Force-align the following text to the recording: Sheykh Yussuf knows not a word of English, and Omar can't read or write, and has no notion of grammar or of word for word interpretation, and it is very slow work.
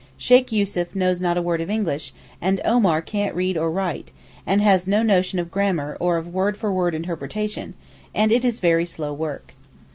Sheykh 0.17 0.51
Yussuf 0.51 0.95
knows 0.95 1.21
not 1.21 1.37
a 1.37 1.43
word 1.43 1.61
of 1.61 1.69
English, 1.69 2.11
and 2.41 2.59
Omar 2.65 3.03
can't 3.03 3.35
read 3.35 3.55
or 3.55 3.69
write, 3.69 4.11
and 4.47 4.59
has 4.59 4.87
no 4.87 5.03
notion 5.03 5.37
of 5.37 5.51
grammar 5.51 5.95
or 5.99 6.17
of 6.17 6.33
word 6.33 6.57
for 6.57 6.73
word 6.73 6.95
interpretation, 6.95 7.75
and 8.15 8.31
it 8.31 8.43
is 8.43 8.59
very 8.59 8.85
slow 8.87 9.13
work. 9.13 9.53